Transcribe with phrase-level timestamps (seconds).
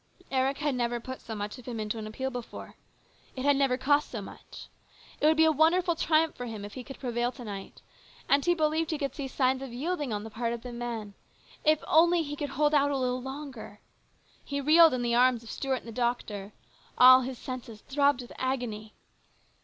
[0.31, 2.73] Eric had never put so much of himself into an appeal before.
[3.35, 4.67] It had never cost so much.
[5.19, 7.81] It would be a wonderful triumph for him if he could prevail A MEMORABLE NIGHT.
[8.25, 8.31] 155 to night.
[8.33, 10.73] And he believed he could see signs of a yielding on the part of the
[10.73, 11.13] men.
[11.63, 13.79] If only he could hold out a little longer!
[14.43, 16.53] He reeled in the arms of Stuart and the doctor.
[16.97, 18.95] All his senses throbbed with agony.